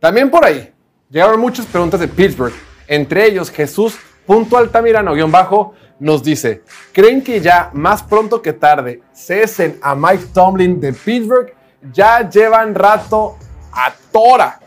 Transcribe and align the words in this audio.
También 0.00 0.30
por 0.30 0.44
ahí 0.44 0.72
llegaron 1.10 1.38
muchas 1.38 1.66
preguntas 1.66 2.00
de 2.00 2.08
Pittsburgh. 2.08 2.54
Entre 2.88 3.26
ellos, 3.26 3.50
Jesús 3.50 3.96
Punto 4.26 4.56
Altamirano, 4.56 5.12
guion 5.12 5.32
bajo, 5.32 5.74
nos 5.98 6.22
dice, 6.22 6.62
¿creen 6.92 7.22
que 7.22 7.40
ya 7.40 7.70
más 7.74 8.02
pronto 8.02 8.40
que 8.40 8.52
tarde 8.52 9.02
cesen 9.12 9.78
a 9.82 9.94
Mike 9.94 10.26
Tomlin 10.32 10.80
de 10.80 10.92
Pittsburgh? 10.92 11.52
Ya 11.92 12.28
llevan 12.28 12.74
rato 12.74 13.36
a 13.72 13.92
Tora. 14.12 14.60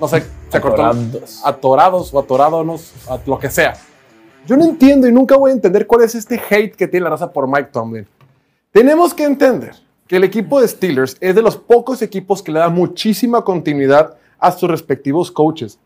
No 0.00 0.08
sé, 0.08 0.24
se 0.48 0.60
cortó. 0.60 0.82
Atorados. 0.82 1.40
Atorados 1.44 2.14
o 2.14 2.18
atorados, 2.18 2.92
a 3.08 3.18
lo 3.26 3.38
que 3.38 3.50
sea. 3.50 3.74
Yo 4.46 4.56
no 4.56 4.64
entiendo 4.64 5.06
y 5.06 5.12
nunca 5.12 5.36
voy 5.36 5.50
a 5.50 5.54
entender 5.54 5.86
cuál 5.86 6.02
es 6.02 6.14
este 6.14 6.40
hate 6.50 6.74
que 6.74 6.88
tiene 6.88 7.04
la 7.04 7.10
raza 7.10 7.30
por 7.30 7.46
Mike 7.46 7.68
Tomlin. 7.70 8.06
Tenemos 8.72 9.14
que 9.14 9.24
entender 9.24 9.74
que 10.06 10.16
el 10.16 10.24
equipo 10.24 10.60
de 10.60 10.68
Steelers 10.68 11.16
es 11.20 11.34
de 11.34 11.42
los 11.42 11.56
pocos 11.56 12.02
equipos 12.02 12.42
que 12.42 12.50
le 12.50 12.60
da 12.60 12.68
muchísima 12.68 13.42
continuidad 13.42 14.16
a 14.46 14.52
sus 14.52 14.70
respectivos 14.70 15.30
coaches. 15.30 15.78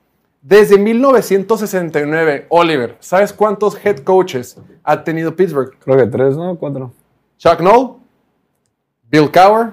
Desde 0.43 0.79
1969, 0.79 2.46
Oliver, 2.49 2.96
¿sabes 3.00 3.32
cuántos 3.32 3.76
head 3.85 3.99
coaches 3.99 4.57
ha 4.82 5.03
tenido 5.04 5.35
Pittsburgh? 5.35 5.76
Creo 5.79 5.96
que 5.96 6.07
tres, 6.07 6.36
¿no? 6.36 6.57
Cuatro. 6.57 6.93
Chuck 7.39 7.61
Noll, 7.61 7.96
Bill 9.11 9.30
Cowher, 9.30 9.72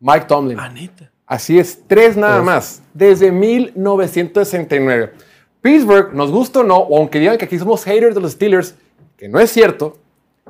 Mike 0.00 0.26
Tomlin. 0.26 0.58
Ah, 0.58 0.68
neta. 0.68 1.10
Así 1.26 1.58
es, 1.58 1.82
tres 1.86 2.16
nada 2.16 2.34
Tres. 2.36 2.44
más, 2.44 2.82
desde 2.92 3.32
1969. 3.32 5.12
Pittsburgh, 5.60 6.12
nos 6.12 6.30
gusta 6.30 6.60
o 6.60 6.62
no, 6.62 6.76
o 6.76 6.98
aunque 6.98 7.18
digan 7.18 7.38
que 7.38 7.46
aquí 7.46 7.58
somos 7.58 7.84
haters 7.84 8.14
de 8.14 8.20
los 8.20 8.32
Steelers, 8.32 8.74
que 9.16 9.28
no 9.28 9.40
es 9.40 9.50
cierto, 9.50 9.96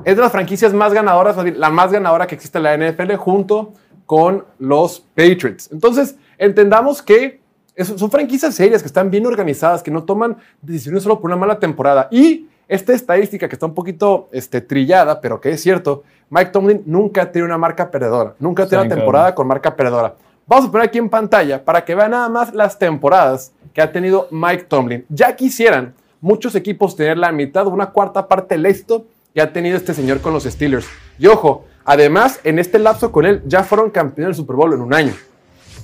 es 0.05 0.17
de 0.17 0.23
las 0.23 0.33
franquicias 0.33 0.75
más 0.75 0.93
ganadoras, 0.93 1.37
la 1.57 1.71
más 1.71 1.93
ganadora 1.93 2.27
que 2.27 2.35
existe 2.35 2.59
en 2.59 2.65
la 2.65 2.77
NFL 2.77 3.15
junto 3.15 3.73
con 4.07 4.45
los 4.59 5.01
Patriots. 5.01 5.71
Entonces, 5.73 6.17
entendamos 6.39 7.03
que 7.03 7.41
son 7.83 8.11
franquicias 8.11 8.55
serias, 8.55 8.83
que 8.83 8.87
están 8.87 9.11
bien 9.11 9.27
organizadas, 9.27 9.83
que 9.83 9.91
no 9.91 10.05
toman 10.05 10.37
decisiones 10.63 11.03
solo 11.03 11.21
por 11.21 11.31
una 11.31 11.37
mala 11.37 11.59
temporada. 11.59 12.09
Y 12.11 12.47
esta 12.69 12.93
estadística 12.93 13.49
que 13.49 13.55
está 13.55 13.67
un 13.67 13.75
poquito 13.75 14.29
este, 14.33 14.61
trillada, 14.61 15.21
pero 15.21 15.41
que 15.41 15.51
es 15.51 15.61
cierto, 15.61 16.05
Mike 16.31 16.51
Tomlin 16.51 16.83
nunca 16.87 17.31
tenido 17.31 17.47
una 17.47 17.59
marca 17.59 17.91
perdedora, 17.91 18.35
nunca 18.39 18.67
Sí, 18.67 18.75
una 18.75 18.89
temporada 18.89 19.35
con 19.35 19.47
marca 19.47 19.75
perdedora. 19.75 20.15
Vamos 20.47 20.67
a 20.67 20.71
poner 20.71 20.89
aquí 20.89 20.99
en 20.99 21.09
pantalla 21.09 21.65
para 21.65 21.85
que 21.85 21.95
vean 21.95 22.11
nada 22.11 22.29
más 22.29 22.55
las 22.55 22.79
temporadas 22.79 23.53
que 23.73 23.81
ha 23.81 23.91
tenido 23.91 24.29
Mike 24.31 24.65
Tomlin. 24.65 25.05
Ya 25.09 25.35
quisieran 25.35 25.95
muchos 26.21 26.55
equipos 26.55 26.97
tener 26.97 27.19
la 27.19 27.33
mitad 27.33 27.67
o 27.67 27.71
una 27.71 27.91
cuarta 27.91 28.29
parte 28.29 28.55
del 28.55 28.67
éxito 28.67 29.07
que 29.35 29.41
ha 29.41 29.53
tenido 29.53 29.77
este 29.77 29.95
señor 29.95 30.21
con 30.21 30.33
los 30.33 30.45
Steelers. 30.45 30.87
Y 31.19 31.27
ojo, 31.27 31.65
además, 31.85 32.41
en 32.45 32.59
este 32.59 32.79
lapso 32.79 33.11
con 33.13 33.27
él 33.27 33.43
ya 33.47 33.63
fueron 33.65 33.91
campeones 33.91 34.37
del 34.37 34.45
Super 34.45 34.57
Bowl 34.57 34.73
en 34.73 34.81
un 34.81 34.93
año. 34.95 35.13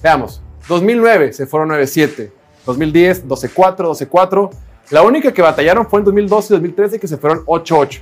Veamos, 0.03 0.41
2009 0.69 1.33
se 1.33 1.47
fueron 1.47 1.71
9-7, 1.71 2.31
2010 2.67 3.27
12-4, 3.27 3.77
12-4. 3.77 4.51
La 4.91 5.03
única 5.03 5.33
que 5.33 5.43
batallaron 5.43 5.87
fue 5.89 6.01
en 6.01 6.05
2012 6.07 6.53
y 6.53 6.57
2013 6.57 6.99
que 7.01 7.07
se 7.09 7.17
fueron 7.17 7.45
8-8. 7.47 8.01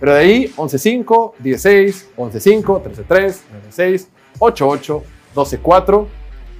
Pero 0.00 0.12
de 0.12 0.18
ahí 0.20 0.52
11-5, 0.56 1.32
16, 1.38 2.08
11-5, 2.16 2.82
13-3, 3.08 3.36
9-6, 3.76 4.06
8-8, 4.38 5.02
12-4, 5.34 6.06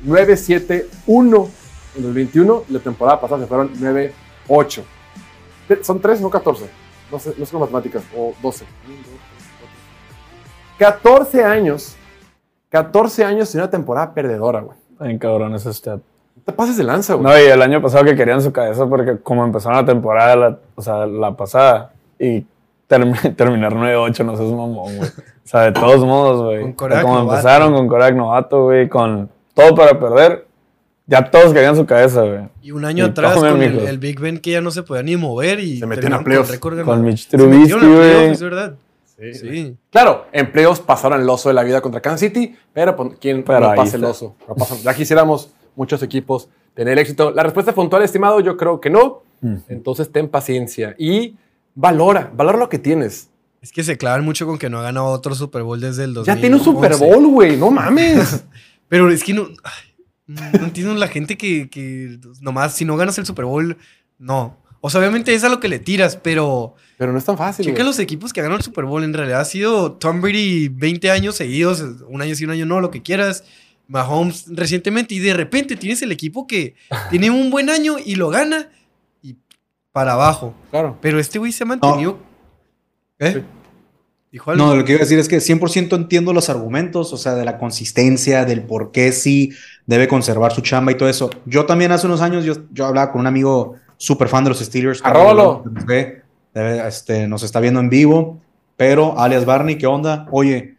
9-7-1 0.06 1.48
en 1.96 2.02
2021 2.02 2.64
y 2.68 2.72
la 2.72 2.78
temporada 2.80 3.20
pasada 3.20 3.42
se 3.42 3.46
fueron 3.46 3.72
9-8. 4.48 4.82
Te- 5.68 5.84
¿Son 5.84 6.00
13 6.00 6.24
o 6.24 6.30
14? 6.30 6.64
No 7.10 7.18
sé, 7.18 7.34
no 7.36 7.46
sé 7.46 7.52
las 7.52 7.60
matemáticas. 7.60 8.02
O 8.16 8.34
12. 8.42 8.64
14 10.78 11.44
años. 11.44 11.96
14 12.70 13.24
años 13.24 13.54
en 13.54 13.60
una 13.62 13.70
temporada 13.70 14.12
perdedora, 14.12 14.60
güey. 14.60 14.76
Bien 15.00 15.18
cabrón 15.18 15.54
ese. 15.54 15.68
No 15.88 16.00
te 16.44 16.52
pases 16.52 16.76
de 16.76 16.84
lanza, 16.84 17.14
güey. 17.14 17.24
No, 17.26 17.38
y 17.38 17.48
el 17.50 17.62
año 17.62 17.80
pasado 17.80 18.04
que 18.04 18.14
querían 18.16 18.42
su 18.42 18.52
cabeza 18.52 18.86
porque 18.86 19.18
como 19.18 19.44
empezaron 19.44 19.78
la 19.78 19.84
temporada, 19.84 20.36
la- 20.36 20.58
o 20.74 20.82
sea, 20.82 21.06
la 21.06 21.36
pasada, 21.36 21.92
y 22.18 22.44
term- 22.88 23.34
terminar 23.36 23.74
9-8 23.74 24.24
no 24.24 24.36
seas 24.36 24.50
mamón, 24.50 24.96
güey. 24.96 25.08
O 25.08 25.48
sea, 25.48 25.60
de 25.62 25.72
todos 25.72 26.04
modos, 26.04 26.42
güey. 26.42 26.62
Con 26.62 26.72
Korak 26.72 27.02
Como 27.02 27.14
novato. 27.18 27.32
empezaron 27.36 27.72
con 27.74 27.88
Korak 27.88 28.14
novato, 28.14 28.64
güey, 28.64 28.88
con 28.88 29.30
todo 29.54 29.74
para 29.74 29.98
perder, 29.98 30.46
ya 31.06 31.30
todos 31.30 31.52
querían 31.52 31.76
su 31.76 31.86
cabeza, 31.86 32.22
güey. 32.22 32.48
Y 32.62 32.72
un 32.72 32.84
año 32.84 33.06
Y 33.06 33.08
atrás 33.10 33.36
con 33.36 33.62
el, 33.62 33.98
Big 33.98 34.20
Ben 34.20 34.38
que 34.38 34.50
ya 34.50 34.60
no 34.60 34.70
se 34.70 34.82
podía 34.82 35.02
ni 35.04 35.16
mover 35.16 35.60
y 35.60 35.78
Se 35.78 35.86
metieron 35.86 36.14
a 36.14 36.24
playoffs. 36.24 36.58
Con 36.58 36.76
ganador. 36.76 36.98
Mitch 36.98 37.28
Trubisky, 37.28 37.78
güey. 37.78 38.30
es 38.32 38.42
verdad. 38.42 38.74
Sí. 39.18 39.76
Claro, 39.90 40.26
en 40.32 40.52
playoffs 40.52 40.80
pasaron 40.80 41.20
el 41.20 41.28
oso 41.28 41.48
de 41.48 41.54
la 41.54 41.62
vida 41.62 41.80
contra 41.80 42.00
Kansas 42.00 42.20
City, 42.20 42.54
pero 42.72 42.94
¿quién 43.20 43.42
Pero 43.42 43.60
no 43.74 43.82
el 43.82 44.04
oso? 44.04 44.36
No 44.46 44.54
pasa- 44.54 44.76
Ya 44.82 44.94
quisiéramos 44.94 45.50
muchos 45.74 46.02
equipos 46.02 46.48
tener 46.74 46.98
éxito. 46.98 47.30
La 47.30 47.42
respuesta 47.42 47.72
puntual, 47.74 48.02
estimado, 48.02 48.40
yo 48.40 48.56
creo 48.56 48.80
que 48.80 48.90
no. 48.90 49.22
Mm. 49.40 49.56
Entonces 49.68 50.10
ten 50.12 50.28
paciencia 50.28 50.94
y 50.98 51.36
valora, 51.74 52.30
valora 52.34 52.58
lo 52.58 52.68
que 52.68 52.78
tienes. 52.78 53.30
Es 53.62 53.72
que 53.72 53.82
se 53.82 53.96
clavan 53.96 54.24
mucho 54.24 54.46
con 54.46 54.58
que 54.58 54.68
no 54.70 54.78
ha 54.78 54.82
ganado 54.82 55.06
otro 55.06 55.34
Super 55.34 55.62
Bowl 55.62 55.80
desde 55.80 56.04
el 56.04 56.14
2011. 56.14 56.34
Ya 56.36 56.40
tiene 56.40 56.56
un 56.56 56.62
Super 56.62 56.96
Bowl, 56.96 57.26
güey, 57.28 57.56
no 57.56 57.70
mames. 57.70 58.44
Pero 58.88 59.10
es 59.10 59.24
que 59.24 59.34
no, 59.34 59.48
ay, 59.64 60.04
no 60.58 60.66
entiendo 60.66 60.94
la 60.94 61.08
gente 61.08 61.36
que, 61.36 61.68
que 61.68 62.18
nomás 62.40 62.74
si 62.74 62.84
no 62.84 62.96
ganas 62.96 63.18
el 63.18 63.26
Super 63.26 63.44
Bowl, 63.46 63.76
no. 64.18 64.56
O 64.86 64.90
sea, 64.90 65.00
obviamente 65.00 65.34
es 65.34 65.42
a 65.42 65.48
lo 65.48 65.58
que 65.58 65.66
le 65.66 65.80
tiras, 65.80 66.14
pero 66.14 66.76
pero 66.96 67.10
no 67.10 67.18
es 67.18 67.24
tan 67.24 67.36
fácil. 67.36 67.64
checa 67.64 67.78
güey. 67.78 67.86
los 67.86 67.98
equipos 67.98 68.32
que 68.32 68.40
ganan 68.40 68.58
el 68.58 68.62
Super 68.62 68.84
Bowl. 68.84 69.02
En 69.02 69.12
realidad 69.12 69.40
ha 69.40 69.44
sido 69.44 69.94
Tom 69.94 70.20
Brady 70.20 70.68
20 70.68 71.10
años 71.10 71.34
seguidos, 71.34 71.82
un 72.06 72.22
año 72.22 72.36
sí, 72.36 72.44
un 72.44 72.52
año 72.52 72.66
no, 72.66 72.80
lo 72.80 72.92
que 72.92 73.02
quieras. 73.02 73.42
Mahomes 73.88 74.44
recientemente 74.46 75.16
y 75.16 75.18
de 75.18 75.34
repente 75.34 75.74
tienes 75.74 76.02
el 76.02 76.12
equipo 76.12 76.46
que 76.46 76.76
tiene 77.10 77.30
un 77.30 77.50
buen 77.50 77.68
año 77.68 77.96
y 77.98 78.14
lo 78.14 78.28
gana 78.28 78.70
y 79.24 79.34
para 79.90 80.12
abajo. 80.12 80.54
Claro. 80.70 80.98
Pero 81.00 81.18
este 81.18 81.40
güey 81.40 81.50
se 81.50 81.64
ha 81.64 81.66
mantenido. 81.66 82.20
¿Eh? 83.18 83.32
Sí. 83.32 83.40
Dijo 84.30 84.52
algo. 84.52 84.66
No, 84.66 84.76
lo 84.76 84.84
que 84.84 84.92
iba 84.92 85.00
a 85.00 85.02
decir 85.02 85.18
es 85.18 85.26
que 85.26 85.38
100% 85.38 85.96
entiendo 85.96 86.32
los 86.32 86.48
argumentos, 86.48 87.12
o 87.12 87.16
sea, 87.16 87.34
de 87.34 87.44
la 87.44 87.58
consistencia, 87.58 88.44
del 88.44 88.62
por 88.62 88.92
qué 88.92 89.10
sí 89.10 89.50
debe 89.84 90.06
conservar 90.06 90.52
su 90.52 90.60
chamba 90.60 90.92
y 90.92 90.94
todo 90.94 91.08
eso. 91.08 91.28
Yo 91.44 91.66
también 91.66 91.90
hace 91.90 92.06
unos 92.06 92.20
años, 92.20 92.44
yo, 92.44 92.54
yo 92.70 92.86
hablaba 92.86 93.10
con 93.10 93.22
un 93.22 93.26
amigo 93.26 93.80
súper 93.96 94.28
fan 94.28 94.44
de 94.44 94.50
los 94.50 94.58
Steelers. 94.60 95.00
Ve, 95.86 96.22
debe- 96.54 96.86
este, 96.86 97.26
nos 97.28 97.42
está 97.42 97.60
viendo 97.60 97.80
en 97.80 97.88
vivo, 97.90 98.40
pero 98.76 99.18
alias 99.18 99.44
Barney, 99.44 99.78
¿qué 99.78 99.86
onda? 99.86 100.26
Oye, 100.30 100.76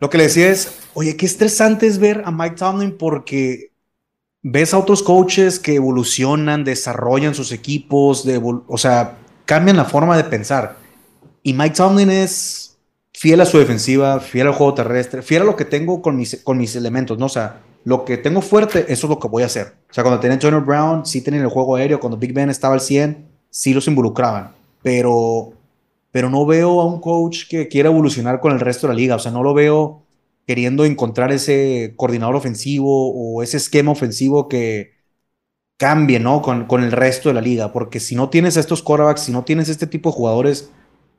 lo 0.00 0.10
que 0.10 0.18
le 0.18 0.24
decía 0.24 0.48
es, 0.48 0.78
oye, 0.94 1.16
qué 1.16 1.26
estresante 1.26 1.86
es 1.86 1.98
ver 1.98 2.22
a 2.24 2.30
Mike 2.30 2.56
Tomlin 2.56 2.96
porque 2.98 3.70
ves 4.42 4.74
a 4.74 4.78
otros 4.78 5.02
coaches 5.02 5.58
que 5.58 5.74
evolucionan, 5.74 6.64
desarrollan 6.64 7.34
sus 7.34 7.52
equipos, 7.52 8.24
de 8.24 8.40
o 8.66 8.78
sea, 8.78 9.18
cambian 9.44 9.76
la 9.76 9.84
forma 9.84 10.16
de 10.16 10.24
pensar. 10.24 10.76
Y 11.42 11.52
Mike 11.52 11.76
Tomlin 11.76 12.10
es 12.10 12.76
fiel 13.12 13.40
a 13.40 13.46
su 13.46 13.58
defensiva, 13.58 14.20
fiel 14.20 14.48
al 14.48 14.54
juego 14.54 14.74
terrestre, 14.74 15.22
fiel 15.22 15.42
a 15.42 15.46
lo 15.46 15.56
que 15.56 15.64
tengo 15.64 16.02
con 16.02 16.16
mis, 16.16 16.42
con 16.42 16.58
mis 16.58 16.74
elementos, 16.76 17.18
¿no? 17.18 17.26
O 17.26 17.30
sea, 17.30 17.60
lo 17.86 18.04
que 18.04 18.16
tengo 18.18 18.40
fuerte, 18.42 18.80
eso 18.92 19.06
es 19.06 19.10
lo 19.10 19.20
que 19.20 19.28
voy 19.28 19.44
a 19.44 19.46
hacer. 19.46 19.74
O 19.88 19.94
sea, 19.94 20.02
cuando 20.02 20.18
tenía 20.18 20.34
Antonio 20.34 20.60
Brown, 20.60 21.06
sí 21.06 21.20
tenían 21.22 21.44
el 21.44 21.50
juego 21.50 21.76
aéreo, 21.76 22.00
cuando 22.00 22.16
Big 22.16 22.32
Ben 22.32 22.50
estaba 22.50 22.74
al 22.74 22.80
100, 22.80 23.28
sí 23.48 23.72
los 23.72 23.86
involucraban, 23.86 24.50
pero, 24.82 25.52
pero 26.10 26.28
no 26.28 26.44
veo 26.46 26.80
a 26.80 26.84
un 26.84 27.00
coach 27.00 27.44
que 27.48 27.68
quiera 27.68 27.88
evolucionar 27.88 28.40
con 28.40 28.50
el 28.52 28.58
resto 28.58 28.88
de 28.88 28.92
la 28.94 28.98
liga, 28.98 29.14
o 29.14 29.20
sea, 29.20 29.30
no 29.30 29.44
lo 29.44 29.54
veo 29.54 30.02
queriendo 30.48 30.84
encontrar 30.84 31.30
ese 31.30 31.94
coordinador 31.96 32.34
ofensivo 32.34 33.12
o 33.14 33.40
ese 33.44 33.56
esquema 33.56 33.92
ofensivo 33.92 34.48
que 34.48 34.94
cambie, 35.76 36.18
¿no? 36.18 36.42
Con, 36.42 36.66
con 36.66 36.82
el 36.82 36.90
resto 36.90 37.28
de 37.28 37.34
la 37.36 37.40
liga, 37.40 37.72
porque 37.72 38.00
si 38.00 38.16
no 38.16 38.30
tienes 38.30 38.56
a 38.56 38.60
estos 38.60 38.82
quarterbacks, 38.82 39.20
si 39.20 39.30
no 39.32 39.44
tienes 39.44 39.68
este 39.68 39.86
tipo 39.86 40.10
de 40.10 40.16
jugadores, 40.16 40.70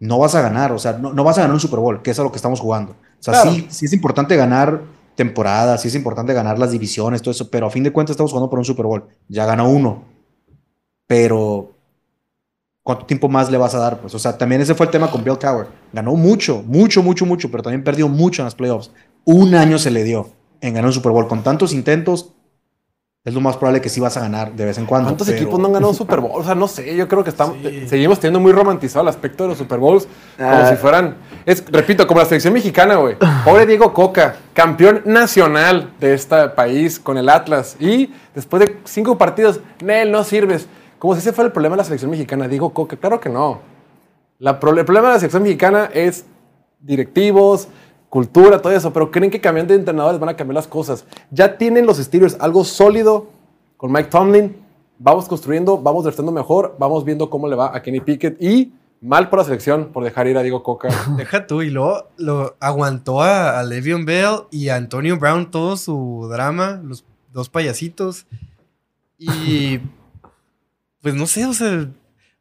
no 0.01 0.19
vas 0.19 0.35
a 0.35 0.41
ganar, 0.41 0.73
o 0.73 0.79
sea, 0.79 0.93
no, 0.93 1.13
no 1.13 1.23
vas 1.23 1.37
a 1.37 1.41
ganar 1.41 1.53
un 1.53 1.61
Super 1.61 1.79
Bowl, 1.79 2.01
que 2.01 2.11
es 2.11 2.19
a 2.19 2.23
lo 2.23 2.31
que 2.31 2.37
estamos 2.37 2.59
jugando. 2.59 2.91
O 2.91 3.23
sea, 3.23 3.33
Claro. 3.35 3.51
sí, 3.51 3.67
sí 3.69 3.85
es 3.85 3.93
importante 3.93 4.35
ganar 4.35 4.81
temporadas, 5.17 5.81
sí 5.81 5.87
es 5.89 5.95
importante 5.95 6.31
ganar 6.31 6.59
las 6.59 6.71
divisiones, 6.71 7.21
todo 7.21 7.31
eso, 7.31 7.49
pero 7.49 7.65
a 7.65 7.71
fin 7.71 7.83
de 7.83 7.91
cuentas 7.91 8.13
estamos 8.13 8.31
jugando 8.31 8.49
por 8.49 8.59
un 8.59 8.65
Super 8.65 8.85
Bowl. 8.85 9.03
Ya 9.27 9.45
ganó 9.45 9.67
uno, 9.67 10.05
pero 11.07 11.71
¿cuánto 12.83 13.05
tiempo 13.07 13.27
más 13.27 13.49
le 13.49 13.57
vas 13.57 13.73
a 13.73 13.79
dar? 13.79 13.99
Pues, 13.99 14.13
o 14.13 14.19
sea, 14.19 14.37
también 14.37 14.61
ese 14.61 14.75
fue 14.75 14.85
el 14.85 14.91
tema 14.91 15.09
con 15.09 15.23
Bill 15.23 15.39
Cowher. 15.39 15.67
Ganó 15.91 16.13
mucho, 16.15 16.63
mucho, 16.65 17.01
mucho, 17.01 17.25
mucho, 17.25 17.49
pero 17.49 17.63
también 17.63 17.83
perdió 17.83 18.07
mucho 18.07 18.43
en 18.43 18.45
las 18.45 18.55
playoffs. 18.55 18.91
Un 19.25 19.55
año 19.55 19.79
se 19.79 19.89
le 19.89 20.03
dio 20.03 20.29
en 20.61 20.75
ganar 20.75 20.87
un 20.87 20.93
Super 20.93 21.11
Bowl. 21.11 21.27
Con 21.27 21.41
tantos 21.41 21.73
intentos, 21.73 22.33
es 23.27 23.33
lo 23.33 23.41
más 23.41 23.57
probable 23.57 23.81
que 23.81 23.89
sí 23.89 23.99
vas 23.99 24.15
a 24.15 24.21
ganar 24.21 24.53
de 24.53 24.63
vez 24.63 24.77
en 24.77 24.85
cuando. 24.85 25.09
¿Cuántos 25.09 25.27
pero- 25.27 25.37
equipos 25.37 25.59
no 25.59 25.67
han 25.67 25.73
ganado 25.73 25.93
Super 25.93 26.21
Bowl? 26.21 26.31
O 26.33 26.43
sea, 26.45 26.55
no 26.55 26.67
sé, 26.67 26.95
yo 26.95 27.07
creo 27.09 27.23
que 27.25 27.29
estamos, 27.29 27.57
Sí. 27.61 27.85
seguimos 27.89 28.19
teniendo 28.19 28.39
muy 28.39 28.53
romantizado 28.53 29.01
el 29.03 29.09
aspecto 29.09 29.43
de 29.43 29.49
los 29.49 29.57
Super 29.57 29.79
Bowls, 29.79 30.07
como 30.37 30.49
Ah. 30.49 30.69
si 30.69 30.75
fueran, 30.77 31.17
es, 31.45 31.63
repito, 31.69 32.07
como 32.07 32.21
la 32.21 32.25
selección 32.25 32.53
mexicana, 32.53 32.95
güey. 32.95 33.17
Pobre 33.43 33.65
Diego 33.65 33.91
Coca, 33.93 34.37
campeón 34.53 35.01
nacional 35.03 35.91
de 35.99 36.13
este 36.13 36.47
país 36.49 36.99
con 37.01 37.17
el 37.17 37.27
Atlas. 37.27 37.75
Y 37.81 38.11
después 38.33 38.61
de 38.65 38.77
cinco 38.85 39.17
partidos, 39.17 39.59
Nel, 39.83 40.09
no 40.11 40.23
sirves. 40.23 40.67
Como 40.97 41.13
si 41.13 41.19
ese 41.19 41.33
fuera 41.33 41.47
el 41.47 41.51
problema 41.53 41.75
de 41.75 41.79
la 41.79 41.83
selección 41.83 42.09
mexicana. 42.09 42.47
Diego 42.47 42.69
Coca, 42.73 42.95
claro 42.95 43.19
que 43.19 43.27
no. 43.29 43.59
La 44.39 44.59
pro- 44.59 44.71
el 44.77 44.85
problema 44.85 45.09
de 45.09 45.13
la 45.15 45.19
selección 45.19 45.43
mexicana 45.43 45.89
es 45.93 46.25
directivos, 46.79 47.67
cultura, 48.09 48.61
todo 48.61 48.73
eso, 48.73 48.93
pero 48.93 49.11
creen 49.11 49.31
que 49.31 49.41
cambiando 49.41 49.73
de 49.73 49.79
entrenadores 49.79 50.19
van 50.19 50.29
a 50.29 50.35
cambiar 50.35 50.55
las 50.55 50.67
cosas. 50.67 51.05
Ya 51.31 51.57
tienen 51.57 51.85
los 51.85 51.97
Steelers 51.97 52.37
algo 52.39 52.63
sólido 52.63 53.27
con 53.75 53.91
Mike 53.91 54.09
Tomlin. 54.09 54.55
Vamos 54.99 55.27
construyendo, 55.27 55.77
vamos 55.77 56.03
draftando 56.03 56.31
mejor, 56.31 56.75
vamos 56.79 57.03
viendo 57.03 57.29
cómo 57.29 57.47
le 57.47 57.55
va 57.55 57.75
a 57.75 57.81
Kenny 57.81 57.99
Pickett 57.99 58.41
y 58.41 58.73
mal 59.01 59.29
por 59.29 59.39
la 59.39 59.45
selección 59.45 59.91
por 59.93 60.03
dejar 60.03 60.27
ir 60.27 60.37
a 60.37 60.41
Diego 60.41 60.63
Coca. 60.63 60.89
Deja 61.17 61.45
tú, 61.45 61.61
y 61.61 61.69
luego 61.69 62.07
lo 62.17 62.55
aguantó 62.59 63.21
a, 63.21 63.59
a 63.59 63.63
Bell 63.63 64.41
y 64.51 64.69
a 64.69 64.75
Antonio 64.75 65.17
Brown 65.17 65.51
todo 65.51 65.77
su 65.77 66.27
drama, 66.31 66.81
los 66.83 67.05
dos 67.31 67.49
payasitos. 67.49 68.25
Y 69.19 69.79
pues 71.01 71.15
no 71.15 71.27
sé, 71.27 71.45
o 71.45 71.53
sea, 71.53 71.89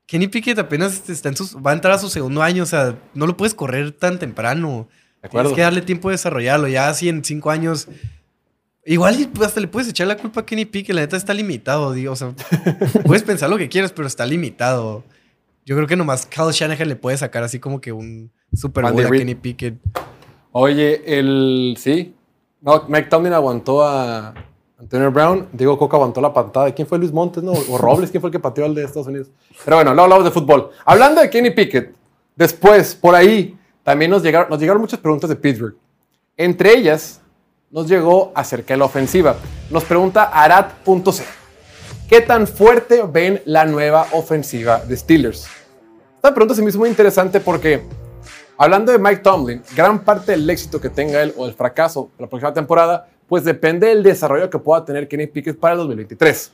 Kenny 0.07 0.29
Pickett 0.29 0.59
apenas 0.59 1.09
está 1.09 1.29
en 1.29 1.37
sus, 1.37 1.57
va 1.57 1.73
a 1.73 1.75
entrar 1.75 1.95
a 1.95 1.99
su 1.99 2.09
segundo 2.09 2.43
año, 2.43 2.63
o 2.63 2.67
sea, 2.67 2.97
no 3.15 3.27
lo 3.27 3.37
puedes 3.37 3.55
correr 3.55 3.93
tan 3.93 4.19
temprano. 4.19 4.89
De 5.23 5.29
acuerdo. 5.29 5.51
Tienes 5.51 5.57
que 5.57 5.63
darle 5.63 5.83
tiempo 5.83 6.09
de 6.09 6.15
desarrollarlo. 6.15 6.69
Ya 6.69 6.89
así 6.89 7.09
en 7.09 7.25
cinco 7.25 7.51
años. 7.51 7.89
Igual 8.85 9.21
y 9.21 9.43
hasta 9.43 9.61
le 9.61 9.67
puedes 9.67 9.89
echar 9.89 10.07
la 10.07 10.17
culpa 10.17 10.43
a 10.43 10.47
Kenny 10.47 10.65
Pickett, 10.65 10.95
la 10.95 11.01
neta 11.01 11.17
está 11.17 11.35
limitado, 11.35 11.93
digo, 11.93 12.13
o 12.13 12.17
sea, 12.17 12.33
puedes 13.05 13.25
pensar 13.25 13.51
lo 13.51 13.59
que 13.59 13.69
quieras, 13.69 13.91
pero 13.91 14.07
está 14.07 14.25
limitado. 14.25 15.03
Yo 15.65 15.75
creo 15.75 15.89
que 15.89 15.97
nomás 15.97 16.25
Kyle 16.27 16.53
Shanahan 16.53 16.87
le 16.87 16.95
puede 16.95 17.17
sacar 17.17 17.43
así 17.43 17.59
como 17.59 17.81
que 17.81 17.91
un 17.91 18.31
Super 18.55 18.85
Bowl 18.85 19.05
a. 19.05 19.11
Kenny 19.11 19.35
Pickett. 19.35 19.75
Oye, 20.53 21.03
el. 21.19 21.77
Sí. 21.77 22.15
No, 22.61 22.85
Mike 22.89 23.09
Tomlin 23.09 23.33
aguantó 23.33 23.85
a 23.85 24.33
Antonio 24.79 25.11
Brown. 25.11 25.49
Diego 25.53 25.77
Coca 25.77 25.97
aguantó 25.97 26.21
la 26.21 26.33
patada. 26.33 26.73
¿Quién 26.73 26.87
fue 26.87 26.99
Luis 26.99 27.13
Montes? 27.13 27.43
No? 27.43 27.53
O 27.53 27.79
Robles, 27.79 28.13
¿quién 28.13 28.21
fue 28.21 28.29
el 28.29 28.33
que 28.33 28.39
pateó 28.39 28.65
al 28.65 28.75
de 28.77 28.85
Estados 28.85 29.09
Unidos? 29.09 29.31
Pero 29.65 29.79
bueno, 29.79 29.93
no 29.93 30.03
hablamos 30.03 30.25
de 30.25 30.31
fútbol. 30.31 30.71
Hablando 30.85 31.21
de 31.21 31.29
Kenny 31.29 31.51
Pickett, 31.51 31.93
después, 32.37 32.95
por 32.95 33.17
ahí, 33.17 33.59
también 33.87 34.11
nos 34.11 34.25
llegaron, 34.25 34.51
nos 34.51 34.59
llegaron 34.59 34.83
muchas 34.83 34.99
preguntas 34.99 35.31
de 35.31 35.37
Pittsburgh. 35.37 35.77
Entre 36.37 36.77
ellas, 36.77 37.21
nos 37.71 37.89
llegó 37.89 38.33
acerca 38.35 38.75
de 38.75 38.79
la 38.79 38.87
ofensiva. 38.87 39.37
Nos 39.71 39.85
pregunta 39.85 40.25
Arad.c. 40.25 41.23
¿Qué 42.09 42.21
tan 42.21 42.49
fuerte 42.49 43.05
ven 43.09 43.41
la 43.45 43.65
nueva 43.65 44.09
ofensiva 44.11 44.81
de 44.81 44.97
Steelers? 44.97 45.47
Esta 46.17 46.35
pregunta 46.35 46.57
se 46.57 46.63
me 46.63 46.71
hizo 46.71 46.81
muy 46.81 46.89
interesante 46.89 47.39
porque 47.39 47.85
Hablando 48.59 48.91
de 48.91 48.99
Mike 48.99 49.21
Tomlin, 49.21 49.63
gran 49.77 50.03
parte 50.03 50.33
del 50.33 50.49
éxito 50.49 50.81
que 50.81 50.89
tenga 50.89 51.23
él 51.23 51.35
o 51.37 51.45
el 51.45 51.53
fracaso 51.53 52.09
de 52.17 52.25
la 52.25 52.29
próxima 52.29 52.55
temporada, 52.55 53.07
pues 53.29 53.45
depende 53.45 53.89
del 53.89 54.03
desarrollo 54.03 54.49
que 54.49 54.59
pueda 54.59 54.83
tener 54.83 55.07
Kenny 55.09 55.27
Pickett 55.27 55.59
para 55.59 55.75
el 55.75 55.79
2023. 55.81 56.53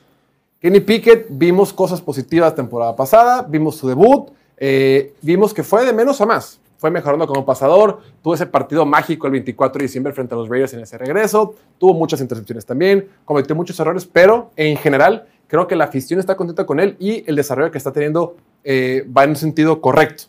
Kenny 0.59 0.81
Pickett, 0.81 1.27
vimos 1.29 1.71
cosas 1.71 2.01
positivas 2.01 2.53
temporada 2.53 2.93
pasada, 2.93 3.41
vimos 3.47 3.77
su 3.77 3.87
debut, 3.87 4.31
eh, 4.57 5.13
vimos 5.21 5.53
que 5.53 5.63
fue 5.63 5.85
de 5.85 5.93
menos 5.93 6.19
a 6.19 6.25
más. 6.25 6.59
Fue 6.83 6.91
mejorando 6.91 7.25
como 7.25 7.45
pasador, 7.45 8.01
tuvo 8.21 8.33
ese 8.33 8.45
partido 8.45 8.85
mágico 8.85 9.25
el 9.27 9.31
24 9.31 9.79
de 9.79 9.83
diciembre 9.83 10.11
frente 10.11 10.35
a 10.35 10.37
los 10.37 10.49
Raiders 10.49 10.73
en 10.73 10.81
ese 10.81 10.97
regreso, 10.97 11.55
tuvo 11.77 11.93
muchas 11.93 12.19
intercepciones 12.19 12.65
también, 12.65 13.07
cometió 13.23 13.55
muchos 13.55 13.79
errores, 13.79 14.05
pero 14.05 14.51
en 14.57 14.75
general 14.75 15.25
creo 15.47 15.65
que 15.65 15.77
la 15.77 15.85
afición 15.85 16.19
está 16.19 16.35
contenta 16.35 16.65
con 16.65 16.81
él 16.81 16.97
y 16.99 17.23
el 17.25 17.37
desarrollo 17.37 17.71
que 17.71 17.77
está 17.77 17.93
teniendo 17.93 18.35
eh, 18.65 19.07
va 19.17 19.23
en 19.23 19.29
un 19.29 19.35
sentido 19.37 19.79
correcto. 19.79 20.23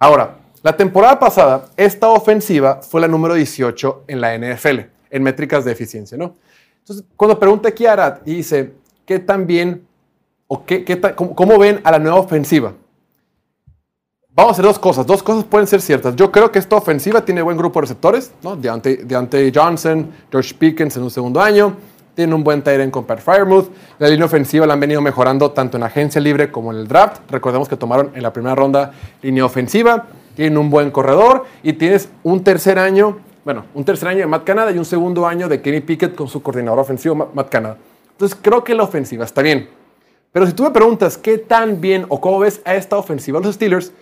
Ahora, 0.00 0.38
la 0.60 0.76
temporada 0.76 1.20
pasada, 1.20 1.66
esta 1.76 2.08
ofensiva 2.08 2.82
fue 2.82 3.00
la 3.00 3.06
número 3.06 3.34
18 3.34 4.06
en 4.08 4.20
la 4.20 4.36
NFL, 4.36 4.80
en 5.08 5.22
métricas 5.22 5.64
de 5.64 5.70
eficiencia, 5.70 6.18
¿no? 6.18 6.34
Entonces, 6.80 7.06
cuando 7.14 7.38
pregunta 7.38 7.68
aquí 7.68 7.86
a 7.86 7.92
Arad 7.92 8.18
y 8.24 8.34
dice, 8.34 8.72
¿qué 9.04 9.20
tan 9.20 9.46
o 10.48 10.64
qué, 10.64 10.84
cómo, 11.14 11.36
cómo 11.36 11.56
ven 11.60 11.80
a 11.84 11.92
la 11.92 12.00
nueva 12.00 12.18
ofensiva? 12.18 12.72
Vamos 14.36 14.50
a 14.50 14.52
hacer 14.52 14.64
dos 14.66 14.78
cosas. 14.78 15.06
Dos 15.06 15.22
cosas 15.22 15.44
pueden 15.44 15.66
ser 15.66 15.80
ciertas. 15.80 16.14
Yo 16.14 16.30
creo 16.30 16.52
que 16.52 16.58
esta 16.58 16.76
ofensiva 16.76 17.24
tiene 17.24 17.40
buen 17.40 17.56
grupo 17.56 17.80
de 17.80 17.84
receptores, 17.84 18.32
¿no? 18.42 18.54
Deontay, 18.54 18.96
Deontay 18.96 19.50
Johnson, 19.54 20.10
George 20.30 20.54
Pickens 20.54 20.94
en 20.98 21.04
un 21.04 21.10
segundo 21.10 21.40
año. 21.40 21.74
Tiene 22.14 22.34
un 22.34 22.44
buen 22.44 22.62
tight 22.62 22.90
con 22.90 23.04
Pat 23.04 23.20
Fryermuth. 23.20 23.68
La 23.98 24.08
línea 24.08 24.26
ofensiva 24.26 24.66
la 24.66 24.74
han 24.74 24.80
venido 24.80 25.00
mejorando 25.00 25.52
tanto 25.52 25.78
en 25.78 25.84
agencia 25.84 26.20
libre 26.20 26.50
como 26.50 26.70
en 26.70 26.78
el 26.80 26.86
draft. 26.86 27.22
Recordemos 27.30 27.66
que 27.66 27.76
tomaron 27.78 28.10
en 28.14 28.22
la 28.22 28.30
primera 28.30 28.54
ronda 28.54 28.92
línea 29.22 29.42
ofensiva. 29.44 30.04
Tienen 30.34 30.58
un 30.58 30.68
buen 30.68 30.90
corredor 30.90 31.44
y 31.62 31.72
tienes 31.72 32.10
un 32.22 32.44
tercer 32.44 32.78
año, 32.78 33.16
bueno, 33.42 33.64
un 33.74 33.86
tercer 33.86 34.08
año 34.08 34.20
de 34.20 34.26
Matt 34.26 34.44
Canada 34.44 34.70
y 34.70 34.76
un 34.76 34.84
segundo 34.84 35.26
año 35.26 35.48
de 35.48 35.62
Kenny 35.62 35.80
Pickett 35.80 36.14
con 36.14 36.28
su 36.28 36.42
coordinador 36.42 36.78
ofensivo, 36.78 37.14
Ma- 37.14 37.28
Matt 37.32 37.48
Canada. 37.48 37.78
Entonces 38.12 38.38
creo 38.42 38.62
que 38.62 38.74
la 38.74 38.82
ofensiva 38.82 39.24
está 39.24 39.40
bien. 39.40 39.68
Pero 40.30 40.46
si 40.46 40.52
tú 40.52 40.62
me 40.64 40.70
preguntas 40.72 41.16
qué 41.16 41.38
tan 41.38 41.80
bien 41.80 42.04
o 42.10 42.20
cómo 42.20 42.38
ves 42.40 42.60
a 42.66 42.74
esta 42.74 42.98
ofensiva 42.98 43.40
los 43.40 43.54
Steelers, 43.54 43.92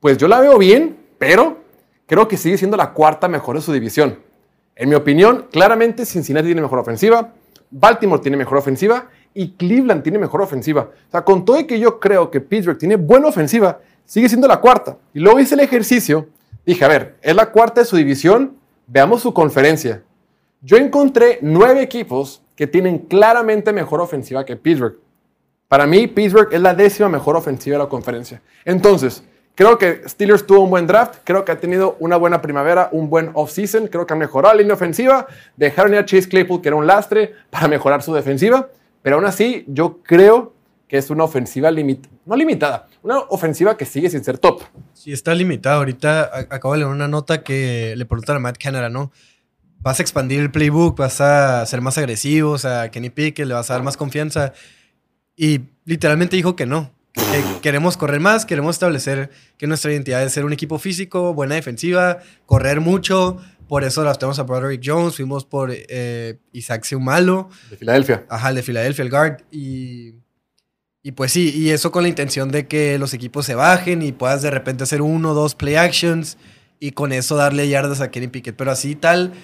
pues 0.00 0.18
yo 0.18 0.28
la 0.28 0.40
veo 0.40 0.58
bien, 0.58 0.96
pero 1.18 1.58
creo 2.06 2.28
que 2.28 2.36
sigue 2.36 2.58
siendo 2.58 2.76
la 2.76 2.92
cuarta 2.92 3.28
mejor 3.28 3.56
de 3.56 3.62
su 3.62 3.72
división. 3.72 4.18
En 4.76 4.88
mi 4.88 4.94
opinión, 4.94 5.46
claramente 5.50 6.06
Cincinnati 6.06 6.46
tiene 6.46 6.62
mejor 6.62 6.78
ofensiva, 6.78 7.32
Baltimore 7.70 8.22
tiene 8.22 8.36
mejor 8.36 8.58
ofensiva 8.58 9.08
y 9.34 9.52
Cleveland 9.52 10.02
tiene 10.02 10.18
mejor 10.18 10.40
ofensiva. 10.42 10.90
O 11.08 11.10
sea, 11.10 11.24
con 11.24 11.44
todo 11.44 11.60
y 11.60 11.66
que 11.66 11.78
yo 11.78 11.98
creo 11.98 12.30
que 12.30 12.40
Pittsburgh 12.40 12.78
tiene 12.78 12.96
buena 12.96 13.28
ofensiva, 13.28 13.80
sigue 14.04 14.28
siendo 14.28 14.48
la 14.48 14.60
cuarta. 14.60 14.96
Y 15.12 15.20
luego 15.20 15.40
hice 15.40 15.54
el 15.54 15.60
ejercicio, 15.60 16.28
dije, 16.64 16.84
a 16.84 16.88
ver, 16.88 17.16
es 17.22 17.34
la 17.34 17.50
cuarta 17.50 17.80
de 17.80 17.86
su 17.86 17.96
división, 17.96 18.56
veamos 18.86 19.22
su 19.22 19.34
conferencia. 19.34 20.02
Yo 20.60 20.76
encontré 20.76 21.38
nueve 21.42 21.82
equipos 21.82 22.42
que 22.56 22.66
tienen 22.66 22.98
claramente 22.98 23.72
mejor 23.72 24.00
ofensiva 24.00 24.44
que 24.44 24.56
Pittsburgh. 24.56 24.98
Para 25.68 25.86
mí, 25.86 26.06
Pittsburgh 26.06 26.48
es 26.52 26.60
la 26.60 26.74
décima 26.74 27.08
mejor 27.08 27.36
ofensiva 27.36 27.76
de 27.76 27.84
la 27.84 27.88
conferencia. 27.88 28.42
Entonces, 28.64 29.22
creo 29.58 29.76
que 29.76 30.02
Steelers 30.08 30.46
tuvo 30.46 30.60
un 30.60 30.70
buen 30.70 30.86
draft, 30.86 31.16
creo 31.24 31.44
que 31.44 31.50
ha 31.50 31.58
tenido 31.58 31.96
una 31.98 32.16
buena 32.16 32.40
primavera, 32.40 32.90
un 32.92 33.10
buen 33.10 33.32
offseason, 33.34 33.88
creo 33.88 34.06
que 34.06 34.12
han 34.12 34.20
mejorado 34.20 34.54
la 34.54 34.60
línea 34.62 34.74
ofensiva, 34.74 35.26
dejaron 35.56 35.94
ir 35.94 35.98
a 35.98 36.04
Chase 36.04 36.28
Claypool, 36.28 36.62
que 36.62 36.68
era 36.68 36.76
un 36.76 36.86
lastre, 36.86 37.34
para 37.50 37.66
mejorar 37.66 38.00
su 38.04 38.14
defensiva, 38.14 38.68
pero 39.02 39.16
aún 39.16 39.24
así, 39.26 39.64
yo 39.66 39.98
creo 40.04 40.54
que 40.86 40.96
es 40.96 41.10
una 41.10 41.24
ofensiva 41.24 41.72
limitada, 41.72 42.14
no 42.24 42.36
limitada, 42.36 42.86
una 43.02 43.18
ofensiva 43.18 43.76
que 43.76 43.84
sigue 43.84 44.08
sin 44.08 44.22
ser 44.22 44.38
top. 44.38 44.62
Sí, 44.94 45.12
está 45.12 45.34
limitado. 45.34 45.78
Ahorita 45.78 46.22
a- 46.22 46.38
acabo 46.54 46.74
de 46.74 46.78
leer 46.78 46.90
una 46.92 47.08
nota 47.08 47.42
que 47.42 47.94
le 47.96 48.06
preguntan 48.06 48.36
a 48.36 48.38
Matt 48.38 48.58
Canada, 48.62 48.88
¿no? 48.88 49.10
Vas 49.80 49.98
a 49.98 50.02
expandir 50.04 50.38
el 50.40 50.52
playbook, 50.52 50.96
vas 50.96 51.20
a 51.20 51.66
ser 51.66 51.80
más 51.80 51.98
agresivo, 51.98 52.52
o 52.52 52.58
sea, 52.58 52.90
Kenny 52.92 53.10
Pickett 53.10 53.46
le 53.48 53.54
vas 53.54 53.68
a 53.70 53.74
dar 53.74 53.82
más 53.82 53.96
confianza. 53.96 54.52
Y 55.36 55.62
literalmente 55.84 56.36
dijo 56.36 56.54
que 56.56 56.64
no. 56.64 56.90
Que 57.18 57.60
queremos 57.60 57.96
correr 57.96 58.20
más, 58.20 58.46
queremos 58.46 58.76
establecer 58.76 59.30
que 59.58 59.66
nuestra 59.66 59.92
identidad 59.92 60.22
es 60.22 60.32
ser 60.32 60.44
un 60.44 60.52
equipo 60.52 60.78
físico, 60.78 61.34
buena 61.34 61.56
defensiva, 61.56 62.18
correr 62.46 62.80
mucho. 62.80 63.38
Por 63.68 63.84
eso 63.84 64.00
draftamos 64.00 64.38
a 64.38 64.44
Broderick 64.44 64.82
Jones, 64.82 65.16
fuimos 65.16 65.44
por 65.44 65.70
eh, 65.72 66.38
Isaac 66.52 66.84
Seumalo. 66.84 67.50
De 67.68 67.76
Filadelfia. 67.76 68.24
Ajá, 68.30 68.52
de 68.54 68.62
Filadelfia, 68.62 69.02
el 69.02 69.10
guard. 69.10 69.42
Y, 69.50 70.14
y 71.02 71.12
pues 71.12 71.32
sí, 71.32 71.52
y 71.54 71.70
eso 71.70 71.92
con 71.92 72.02
la 72.02 72.08
intención 72.08 72.50
de 72.50 72.66
que 72.66 72.98
los 72.98 73.12
equipos 73.12 73.44
se 73.44 73.54
bajen 73.54 74.00
y 74.02 74.12
puedas 74.12 74.40
de 74.40 74.50
repente 74.50 74.84
hacer 74.84 75.02
uno 75.02 75.32
o 75.32 75.34
dos 75.34 75.54
play 75.54 75.74
actions 75.74 76.38
y 76.80 76.92
con 76.92 77.12
eso 77.12 77.36
darle 77.36 77.68
yardas 77.68 78.00
a 78.00 78.10
Kenny 78.10 78.28
Pickett. 78.28 78.56
Pero 78.56 78.70
así 78.70 78.94
tal, 78.94 79.34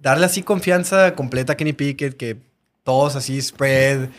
darle 0.00 0.26
así 0.26 0.42
confianza 0.42 1.14
completa 1.16 1.54
a 1.54 1.56
Kenny 1.56 1.72
Pickett, 1.72 2.16
que 2.16 2.36
todos 2.84 3.16
así 3.16 3.40
spread, 3.40 4.10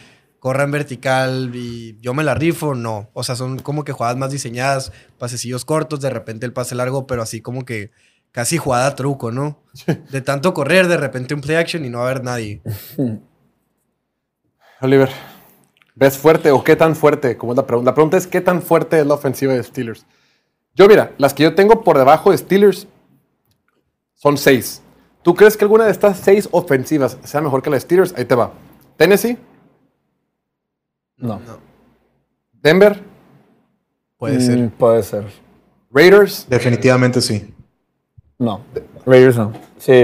corran 0.46 0.70
vertical 0.70 1.50
y 1.56 1.98
yo 2.02 2.14
me 2.14 2.24
la 2.24 2.36
rifo, 2.36 2.76
no. 2.76 3.10
O 3.14 3.24
sea, 3.24 3.36
son 3.36 3.58
como 3.58 3.84
que 3.84 3.94
jugadas 3.94 4.16
más 4.16 4.30
diseñadas, 4.30 4.92
pasecillos 5.18 5.66
cortos, 5.66 6.02
de 6.02 6.12
repente 6.12 6.46
el 6.46 6.54
pase 6.54 6.76
largo, 6.76 7.08
pero 7.08 7.24
así 7.24 7.42
como 7.42 7.66
que 7.66 7.90
casi 8.32 8.60
jugada 8.60 8.86
a 8.86 8.94
truco, 8.94 9.32
¿no? 9.32 9.64
De 10.12 10.22
tanto 10.22 10.54
correr, 10.54 10.88
de 10.88 10.98
repente 10.98 11.34
un 11.34 11.42
play 11.42 11.56
action 11.56 11.84
y 11.84 11.90
no 11.90 11.98
va 11.98 12.04
a 12.04 12.12
haber 12.12 12.24
nadie. 12.24 12.62
Oliver, 14.82 15.10
¿ves 15.96 16.16
fuerte 16.16 16.52
o 16.52 16.64
qué 16.64 16.76
tan 16.76 16.96
fuerte? 16.96 17.38
Como 17.38 17.54
es 17.54 17.58
la 17.58 17.66
pregunta. 17.66 17.90
La 17.90 17.96
pregunta 17.96 18.18
es, 18.18 18.28
¿qué 18.28 18.40
tan 18.40 18.62
fuerte 18.62 19.00
es 19.00 19.08
la 19.08 19.16
ofensiva 19.16 19.52
de 19.52 19.64
Steelers? 19.64 20.06
Yo, 20.76 20.88
mira, 20.88 21.16
las 21.18 21.34
que 21.34 21.42
yo 21.42 21.56
tengo 21.56 21.84
por 21.84 21.98
debajo 21.98 22.30
de 22.30 22.38
Steelers 22.38 22.88
son 24.14 24.38
seis. 24.38 24.84
¿Tú 25.24 25.34
crees 25.34 25.58
que 25.58 25.66
alguna 25.66 25.86
de 25.86 25.92
estas 25.92 26.20
seis 26.20 26.48
ofensivas 26.52 27.18
sea 27.24 27.42
mejor 27.42 27.64
que 27.64 27.72
la 27.72 27.78
de 27.78 27.82
Steelers? 27.82 28.14
Ahí 28.16 28.26
te 28.26 28.36
va. 28.36 28.54
Tennessee, 28.96 29.40
No. 31.18 31.40
Denver, 32.54 33.04
Puede 34.18 34.40
ser. 34.42 34.58
Mm, 34.58 34.70
puede 34.72 35.04
ser. 35.04 35.26
Raiders, 35.92 36.46
Definitivamente 36.50 37.22
sí. 37.22 37.54
No. 38.40 38.62
Raiders 39.06 39.38
no. 39.38 39.54
Sí. 39.78 40.04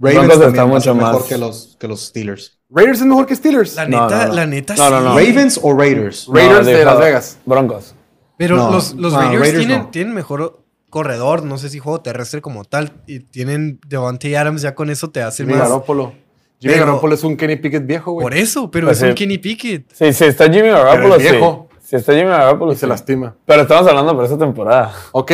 También 0.00 0.30
está 0.42 0.64
mucho 0.66 0.80
ser 0.80 0.94
mejor 0.94 1.14
más. 1.14 1.22
que 1.24 1.38
los, 1.38 1.76
que 1.78 1.88
los 1.88 2.06
Steelers. 2.06 2.58
Raiders 2.70 3.00
es 3.00 3.06
mejor 3.06 3.26
que 3.26 3.34
Steelers. 3.34 3.74
La 3.74 3.88
No, 3.88 4.02
neta, 4.04 4.22
no, 4.22 4.28
no. 4.28 4.34
la 4.34 4.46
neta 4.46 4.74
No, 4.76 4.90
no, 4.90 4.98
sí. 4.98 5.04
no. 5.04 5.10
¿Ravens 5.18 5.60
o 5.62 5.76
Raiders? 5.76 6.28
Raiders 6.32 6.66
de 6.66 6.84
Las 6.84 6.98
Vegas. 6.98 7.38
Broncos. 7.44 7.94
Pero 8.36 8.56
No, 8.56 8.70
los, 8.70 8.94
los 8.94 9.12
no, 9.12 9.18
Raiders, 9.20 9.40
Raiders 9.40 9.58
tienen, 9.66 9.78
no. 9.84 9.88
tienen 9.90 10.14
mejor 10.14 10.62
corredor, 10.90 11.42
no 11.42 11.58
sé 11.58 11.68
si 11.68 11.78
juego 11.80 12.00
terrestre 12.00 12.40
como 12.40 12.64
tal, 12.64 13.02
y 13.06 13.20
tienen 13.20 13.80
Devontae 13.86 14.36
Adams, 14.36 14.62
ya 14.62 14.74
con 14.74 14.88
eso 14.90 15.10
te 15.10 15.20
hace 15.22 15.44
más. 15.44 15.58
Garoppolo. 15.58 16.12
Jimmy 16.60 16.74
Pero- 16.74 16.86
Garoppolo 16.86 17.14
es 17.14 17.24
un 17.24 17.36
Kenny 17.36 17.56
Pickett 17.56 17.86
viejo, 17.86 18.12
güey. 18.12 18.24
Por 18.24 18.34
eso, 18.34 18.70
pero 18.70 18.88
Pues 18.88 19.00
es 19.02 19.08
un. 19.10 19.14
Kenny 19.14 19.38
Pickett. 19.38 19.90
Sí, 19.92 20.12
sí, 20.12 20.24
está 20.24 20.44
Jimmy 20.52 20.68
Garoppolo, 20.68 21.16
es 21.16 21.22
viejo. 21.30 21.68
sí. 21.80 21.86
Si 21.90 21.96
está 21.96 22.12
Jimmy 22.12 22.28
Garoppolo, 22.28 22.72
Y 22.72 22.76
se 22.76 22.86
lastima. 22.86 23.34
Pero 23.46 23.62
estamos 23.62 23.86
hablando 23.88 24.14
por 24.14 24.24
esta 24.24 24.36
temporada. 24.36 24.92
Ok, 25.12 25.28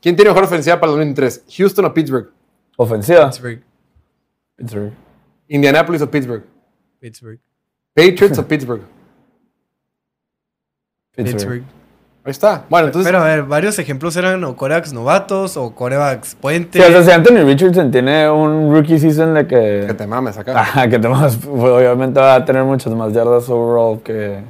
¿quién 0.00 0.14
tiene 0.14 0.30
mejor 0.30 0.44
ofensiva 0.44 0.78
para 0.78 0.92
el 0.92 0.98
2023? 0.98 1.44
¿Houston 1.56 1.84
o 1.86 1.94
Pittsburgh? 1.94 2.30
Ofensiva. 2.76 3.24
Pittsburgh. 3.26 3.62
Pittsburgh. 4.56 4.92
Indianapolis 5.48 6.02
o 6.02 6.10
Pittsburgh. 6.10 6.44
Pittsburgh. 7.00 7.38
Patriots 7.94 8.38
o 8.38 8.46
Pittsburgh. 8.46 8.82
Pittsburgh. 11.16 11.32
Pittsburgh. 11.32 11.62
Ahí 12.26 12.32
está. 12.32 12.64
Bueno, 12.68 12.88
entonces. 12.88 13.08
Pero 13.10 13.22
a 13.22 13.26
ver, 13.26 13.44
varios 13.44 13.78
ejemplos 13.78 14.16
eran 14.16 14.42
o 14.44 14.56
corebacks 14.56 14.92
novatos 14.92 15.56
o 15.56 15.74
corebacks 15.74 16.34
puente. 16.34 16.78
Sí, 16.80 16.84
o 16.84 16.90
sea, 16.90 17.02
si 17.04 17.10
Anthony 17.12 17.44
Richardson 17.46 17.90
tiene 17.92 18.28
un 18.28 18.74
rookie 18.74 18.98
season 18.98 19.32
de 19.34 19.46
que 19.46 19.84
que. 19.86 19.94
te 19.94 20.06
mames 20.08 20.36
acá. 20.36 20.60
Ajá, 20.60 20.88
que 20.88 20.98
te 20.98 21.06
vas- 21.08 21.36
pues, 21.36 21.62
obviamente 21.72 22.18
va 22.20 22.34
a 22.34 22.44
tener 22.44 22.64
muchas 22.64 22.92
más 22.94 23.12
yardas 23.12 23.48
overall 23.48 24.02
que. 24.02 24.40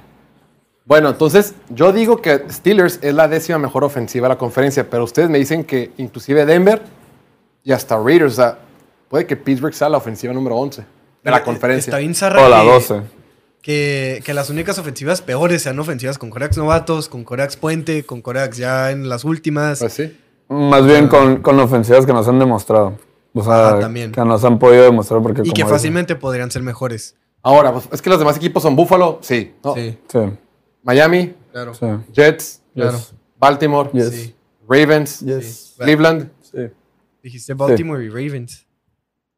Bueno, 0.86 1.10
entonces 1.10 1.54
yo 1.68 1.92
digo 1.92 2.22
que 2.22 2.44
Steelers 2.50 2.98
es 3.02 3.12
la 3.12 3.28
décima 3.28 3.58
mejor 3.58 3.84
ofensiva 3.84 4.26
de 4.28 4.34
la 4.34 4.38
conferencia, 4.38 4.88
pero 4.88 5.04
ustedes 5.04 5.28
me 5.28 5.36
dicen 5.38 5.62
que 5.64 5.90
inclusive 5.98 6.46
Denver 6.46 6.80
y 7.62 7.72
hasta 7.72 7.96
Raiders, 7.98 8.32
o 8.32 8.36
sea, 8.36 8.58
puede 9.10 9.26
que 9.26 9.36
Pittsburgh 9.36 9.74
sea 9.74 9.88
la 9.90 9.98
ofensiva 9.98 10.32
número 10.32 10.56
11 10.56 10.84
de 11.24 11.30
la 11.30 11.42
conferencia. 11.42 11.90
Está 11.90 11.98
bien 11.98 12.14
O 12.42 12.48
la 12.48 12.62
que- 12.62 12.68
12. 12.68 13.02
Que, 13.66 14.22
que 14.24 14.32
las 14.32 14.48
únicas 14.48 14.78
ofensivas 14.78 15.22
peores 15.22 15.60
sean 15.62 15.76
ofensivas 15.80 16.18
con 16.18 16.30
corebacks 16.30 16.56
novatos, 16.56 17.08
con 17.08 17.24
corebacks 17.24 17.56
puente, 17.56 18.04
con 18.04 18.22
corebacks 18.22 18.58
ya 18.58 18.92
en 18.92 19.08
las 19.08 19.24
últimas. 19.24 19.80
Pues 19.80 19.92
sí. 19.92 20.16
Más 20.48 20.86
bien 20.86 21.08
con, 21.08 21.42
con 21.42 21.58
ofensivas 21.58 22.06
que 22.06 22.12
nos 22.12 22.28
han 22.28 22.38
demostrado. 22.38 22.96
O 23.34 23.42
sea, 23.42 23.70
Ajá, 23.70 23.80
también. 23.80 24.12
que 24.12 24.20
nos 24.24 24.44
han 24.44 24.60
podido 24.60 24.84
demostrar 24.84 25.20
porque 25.20 25.42
y 25.44 25.50
que 25.50 25.66
fácilmente 25.66 26.14
podrían 26.14 26.48
ser 26.52 26.62
mejores. 26.62 27.16
Ahora, 27.42 27.72
pues, 27.72 27.88
es 27.90 28.00
que 28.00 28.08
los 28.08 28.20
demás 28.20 28.36
equipos 28.36 28.62
son 28.62 28.76
Buffalo, 28.76 29.18
sí. 29.20 29.52
¿no? 29.64 29.74
Sí. 29.74 29.98
Miami, 30.84 31.34
claro. 31.50 31.74
Sí. 31.74 31.86
Jets, 32.12 32.62
Claro. 32.72 32.92
Yes. 32.92 33.14
Baltimore, 33.36 33.90
Yes. 33.92 34.10
Sí. 34.10 34.34
Ravens, 34.68 35.20
Yes. 35.22 35.74
Sí. 35.76 35.82
Cleveland, 35.82 36.30
Sí. 36.40 36.58
Dijiste 37.20 37.54
Baltimore 37.54 38.04
y 38.04 38.10
Ravens. 38.10 38.64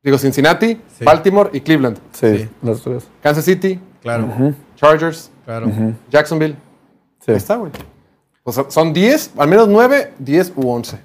digo 0.03 0.19
Cincinnati, 0.19 0.75
Sí. 0.99 1.05
Baltimore 1.07 1.49
y 1.55 1.63
Cleveland. 1.63 1.99
Sí, 2.13 2.37
Sí. 2.41 2.49
los 2.63 2.83
tres. 2.83 3.05
Kansas 3.23 3.47
City, 3.47 3.81
Claro, 4.03 4.25
Ujú, 4.27 4.55
Chargers, 4.77 5.31
claro. 5.45 5.67
ujú. 5.67 5.95
Jacksonville. 6.11 6.57
Sí. 7.21 7.33
Ahí 7.33 7.37
está, 7.37 7.57
güey. 7.57 7.73
Pues 8.45 8.57
son- 8.57 8.71
son 8.71 8.93
10, 8.93 9.33
al 9.37 9.49
menos 9.49 9.69
9, 9.69 10.13
10 10.19 10.53
u 10.57 10.69
11. 10.71 10.99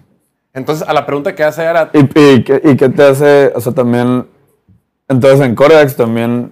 Entonces, 0.53 0.87
a 0.87 0.93
la 0.93 1.05
pregunta 1.05 1.33
que 1.33 1.43
hace 1.43 1.63
era, 1.63 1.89
¿Y, 1.93 1.99
y, 2.01 2.43
qué, 2.43 2.61
y 2.63 2.75
qué 2.77 2.89
te 2.89 3.03
hace? 3.03 3.51
O 3.55 3.59
sea, 3.59 3.73
también. 3.73 4.27
Entonces 5.07 5.41
en 5.41 5.55
Coreax 5.55 5.95
también. 5.95 6.51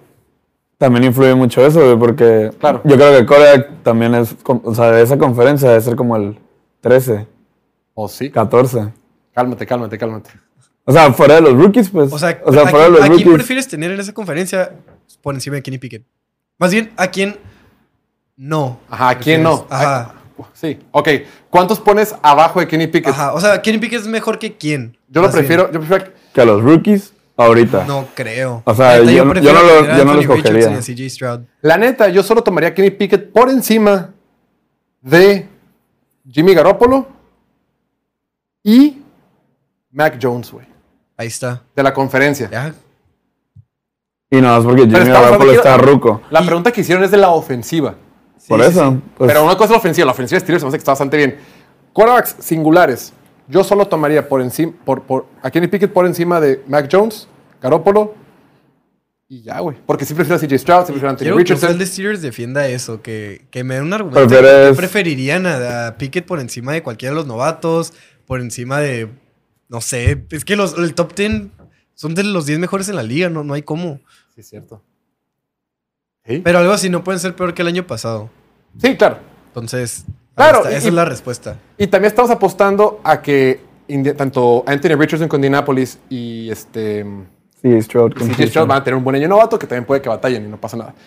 También 0.78 1.04
influye 1.04 1.36
mucho 1.36 1.64
eso, 1.64 1.80
güey, 1.80 1.96
porque. 1.98 2.50
Claro. 2.60 2.82
Yo 2.84 2.96
creo 2.96 3.18
que 3.20 3.26
Coreax 3.28 3.66
también 3.84 4.16
es. 4.16 4.36
O 4.44 4.74
sea, 4.74 4.92
de 4.92 5.04
esa 5.04 5.18
conferencia 5.20 5.70
debe 5.70 5.82
ser 5.82 5.96
como 5.96 6.16
el 6.18 6.40
13, 6.82 7.28
oh 7.94 8.08
sí, 8.08 8.32
14. 8.32 8.92
cálmate, 9.36 9.68
cálmate, 9.68 9.98
cálmate. 10.00 10.32
O 10.84 10.92
sea, 10.92 11.14
fuera 11.14 11.36
de 11.36 11.42
los 11.42 11.54
rookies, 11.54 11.92
pues. 11.92 12.12
O 12.12 12.18
sea, 12.18 12.42
o 12.44 12.52
sea 12.52 12.64
¿a, 12.64 12.68
fuera 12.68 12.86
de 12.86 12.92
quién, 12.92 12.94
los 12.94 13.02
a 13.04 13.06
quién 13.14 13.20
rookies. 13.20 13.34
prefieres 13.36 13.68
tener 13.68 13.92
en 13.92 14.00
esa 14.00 14.12
conferencia 14.14 14.72
por 15.22 15.36
encima 15.36 15.58
de 15.58 15.62
Kenny 15.62 15.78
Pickett? 15.78 16.04
Más 16.62 16.72
bien, 16.72 16.92
¿a 16.96 17.08
quién 17.08 17.38
no? 18.38 18.80
Ajá, 18.88 19.10
¿a 19.10 19.18
quién 19.18 19.42
no? 19.42 19.66
Ajá. 19.68 20.14
Sí, 20.54 20.80
ok. 20.92 21.10
¿Cuántos 21.50 21.80
pones 21.80 22.16
abajo 22.22 22.60
de 22.60 22.68
Kenny 22.68 22.86
Pickett? 22.86 23.14
Ajá, 23.14 23.34
o 23.34 23.42
sea, 23.42 23.60
Kenny 23.64 23.80
Pickett 23.80 24.02
es 24.02 24.08
mejor 24.08 24.38
que 24.38 24.56
quién. 24.58 24.96
Yo 25.10 25.22
lo 25.22 25.28
Más 25.28 25.34
bien. 25.36 25.46
prefiero, 25.48 25.72
yo 25.72 25.80
prefiero 25.80 26.14
Que 26.34 26.42
a 26.42 26.46
los 26.46 26.62
rookies, 26.62 27.14
ahorita. 27.36 27.86
No 27.86 28.08
creo. 28.14 28.62
O 28.66 28.76
sea, 28.76 29.00
Neta, 29.00 29.12
yo- 29.12 29.18
yo 29.18 29.26
no 29.26 29.34
lo- 29.34 29.42
yo 29.42 29.54
no 29.54 29.64
lo 29.64 29.80
Anthony 29.80 30.36
Richardson 30.36 30.38
escogería. 30.38 30.70
y 30.72 30.74
a 30.76 30.82
CJ 30.82 31.10
Stroud. 31.10 31.40
La 31.62 31.78
neta, 31.78 32.10
yo 32.10 32.22
solo 32.22 32.44
tomaría 32.44 32.70
a 32.70 32.74
Kenny 32.76 32.92
Pickett 32.92 33.32
por 33.32 33.50
encima 33.50 34.12
de 35.02 35.48
Jimmy 36.30 36.54
Garoppolo 36.54 37.08
y 38.64 39.02
Mac 39.92 40.20
Jones, 40.22 40.52
güey, 40.52 40.68
Ahí 41.18 41.28
está. 41.28 41.64
de 41.76 41.82
la 41.84 41.92
conferencia. 41.94 42.50
Ya. 42.52 42.74
Y 44.32 44.40
nada 44.42 44.58
más 44.58 44.66
porque 44.66 44.82
Jimmy 44.84 44.94
Garoppolo 45.10 45.52
está 45.52 45.78
ruco. 45.78 46.22
La 46.32 46.42
pregunta 46.46 46.72
que 46.72 46.82
hicieron 46.82 47.04
es 47.04 47.12
de 47.12 47.18
la 47.18 47.30
ofensiva. 47.30 47.96
Por 48.48 48.62
Sí, 48.64 48.70
eso. 48.70 48.92
sí. 48.92 49.02
pues, 49.18 49.28
Pero 49.32 49.44
una 49.44 49.54
cosa 49.56 49.66
es 49.66 49.72
la 49.72 49.78
ofensiva. 49.78 50.06
La 50.06 50.12
ofensiva 50.14 50.38
de 50.38 50.46
Steelers 50.46 50.62
se 50.62 50.66
me 50.66 50.70
hace 50.70 50.78
que 50.78 50.82
está 50.82 50.92
bastante 50.94 51.18
bien. 51.18 51.38
Quarterbacks 51.94 52.38
singulares. 52.40 53.14
Yo 53.48 53.64
solo 53.66 53.86
tomaría 53.88 54.28
por 54.30 54.42
encima, 54.42 54.72
por, 54.86 55.04
por, 55.04 55.26
a 55.44 55.52
Kenny 55.52 55.68
Pickett 55.68 55.92
por 55.92 56.06
encima 56.06 56.40
de 56.40 56.64
Mac 56.68 56.88
Jones, 56.90 57.28
Garoppolo 57.62 58.16
y 59.28 59.42
ya, 59.44 59.60
güey. 59.60 59.76
Porque 59.86 60.06
sí 60.06 60.14
prefiero 60.14 60.36
a 60.38 60.40
CJ 60.40 60.58
Stroud, 60.60 60.82
sí 60.86 60.92
prefiero 60.94 61.08
a 61.10 61.12
Anthony 61.12 61.24
Quiero 61.24 61.36
que 61.38 61.44
Richardson. 61.44 61.72
el 61.72 61.78
de 61.78 61.86
Steelers 61.86 62.22
defienda 62.22 62.68
eso, 62.68 63.02
que, 63.02 63.46
que 63.52 63.66
me 63.66 63.76
den 63.76 63.84
un 63.84 63.94
argumento. 63.94 64.22
Prefieres- 64.26 64.70
que 64.70 64.76
preferirían 64.76 65.46
a, 65.46 65.88
a 65.88 65.98
Pickett 65.98 66.26
por 66.26 66.40
encima 66.40 66.72
de 66.72 66.82
cualquiera 66.84 67.12
de 67.12 67.16
los 67.18 67.28
novatos, 67.28 67.94
por 68.26 68.40
encima 68.40 68.80
de, 68.80 69.10
no 69.68 69.82
sé, 69.82 70.24
es 70.30 70.46
que 70.46 70.56
los, 70.56 70.78
el 70.78 70.94
top 70.94 71.14
10 71.14 71.48
son 71.94 72.16
de 72.16 72.24
los 72.24 72.46
10 72.46 72.60
mejores 72.60 72.88
en 72.88 72.96
la 72.96 73.04
liga, 73.04 73.30
no, 73.30 73.44
no 73.44 73.54
hay 73.54 73.64
cómo. 73.64 74.00
Sí, 74.34 74.42
es 74.42 74.50
cierto. 74.50 74.82
¿Sí? 76.26 76.40
Pero 76.44 76.60
algo 76.60 76.72
así 76.74 76.90
no 76.90 77.04
pueden 77.04 77.20
ser 77.20 77.36
peor 77.36 77.54
que 77.54 77.62
el 77.62 77.68
año 77.68 77.86
pasado. 77.86 78.30
Sí, 78.78 78.96
claro. 78.96 79.18
Entonces, 79.48 80.06
Claro, 80.36 80.60
está, 80.60 80.72
y- 80.72 80.76
esa 80.76 80.88
es 80.88 80.94
la 80.94 81.06
respuesta. 81.06 81.58
Y 81.78 81.88
también 81.88 82.08
estamos 82.10 82.32
apostando 82.32 83.02
a 83.04 83.22
que 83.22 83.60
tanto 84.16 84.64
Anthony 84.66 84.96
Richardson 84.98 85.28
con 85.28 85.40
Indianapolis 85.40 86.00
y 86.10 86.50
este 86.50 87.06
Sí, 87.62 87.82
Stroud. 87.82 88.14
Houston. 88.16 88.48
Stroud 88.48 88.68
van 88.68 88.80
a 88.80 88.84
tener 88.84 88.96
un 88.98 89.04
buen 89.04 89.16
año 89.18 89.28
novato 89.28 89.60
que 89.60 89.68
también 89.68 89.86
puede 89.86 90.02
que 90.02 90.08
batallen 90.10 90.46
y 90.46 90.48
no 90.48 90.58
pasa 90.60 90.78
nada. 90.78 90.96